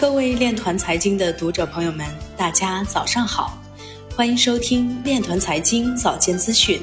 [0.00, 3.62] 各位链团财经的读者朋友们，大家早上好，
[4.16, 6.80] 欢迎收听链团财经早间资讯。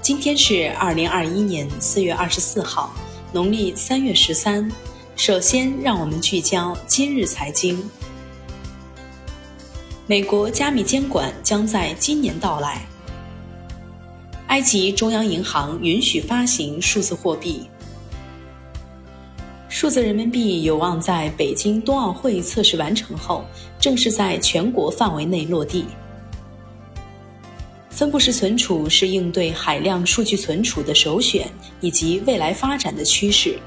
[0.00, 2.94] 今天是二零二一年四月二十四号，
[3.32, 4.70] 农历三月十三。
[5.16, 7.82] 首先，让我们聚焦今日财经。
[10.06, 12.86] 美国加密监管将在今年到来。
[14.46, 17.68] 埃及中央银行允许发行数字货币。
[19.84, 23.44] 数字人民币有望在北京冬奥会测试完成后，
[23.78, 25.84] 正式在全国范围内落地。
[27.90, 31.46] 分布式存储是应对海量数据存储的首选，
[31.82, 33.58] 以及未来发展的趋势。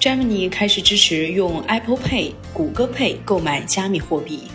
[0.00, 4.48] Germany 开始支持用 Apple Pay、谷歌 Pay 购买加密货币。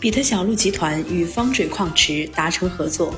[0.00, 3.14] 比特小路集团与方水矿池达成合作。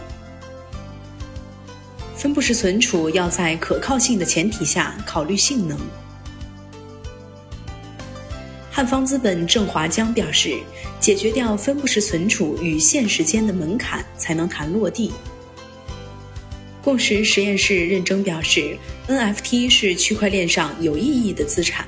[2.16, 5.78] 分布式存储要在可靠性的前提下考虑性能。
[8.70, 10.58] 汉方资本郑华江表示，
[10.98, 15.12] 解决掉分布式存储与现实间的门槛，才能谈落地。
[16.82, 18.76] 共识实验室认真表示
[19.08, 21.86] ，NFT 是区块链上有意义的资产。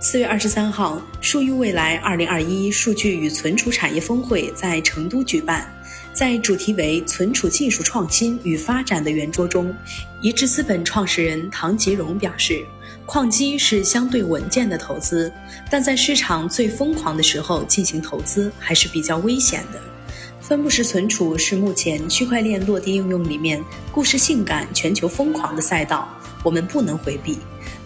[0.00, 5.73] 四月二十三号，数据未来二零二一数据与存储产业峰会在成都举办。
[6.14, 9.74] 在主题为“存储技术创新与发展”的圆桌中，
[10.20, 12.64] 一致资本创始人唐吉荣表示，
[13.04, 15.30] 矿机是相对稳健的投资，
[15.68, 19.80] 但在市场最疯狂的时候进行投资还是比较危险的。
[20.40, 26.08] 分布式存储是目前区块链落地应用里面故事性感、全球疯狂的赛道，
[26.44, 27.38] 我们不能回避。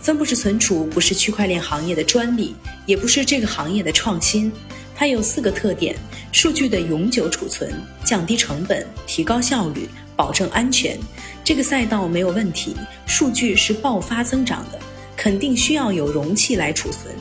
[0.02, 4.52] 分布式存储不是区块链行业的专利，也不是这个行业的创新。
[4.98, 5.94] 它有四个特点：
[6.32, 7.72] 数据的永久储存、
[8.04, 10.98] 降低成本、提高效率、保证安全。
[11.44, 12.74] 这个赛道没有问题，
[13.06, 14.80] 数据是爆发增长的，
[15.16, 17.14] 肯定需要有容器来储存。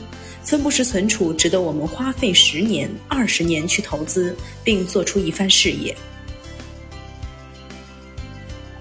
[0.43, 5.95] 分布式存储值得我们花费十年、二十年去投资，并做出一番事业。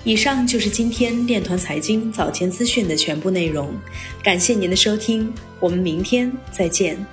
[0.05, 3.75] 以上就是今天链团财经早间资讯的全部内容，
[4.23, 7.05] 感谢您的收听，我们明天再见。